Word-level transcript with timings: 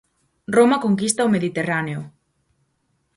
Roma 0.57 0.77
conquista 0.85 1.27
o 1.27 1.33
Mediterráneo. 1.35 2.01